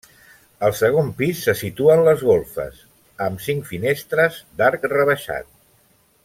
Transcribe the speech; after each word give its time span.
Al 0.67 0.71
segon 0.77 1.11
pis 1.19 1.43
se 1.47 1.53
situen 1.59 2.01
les 2.07 2.23
golfes, 2.29 2.81
amb 3.27 3.45
cinc 3.49 3.69
finestres 3.73 4.41
d'arc 4.63 4.89
rebaixat. 4.99 5.55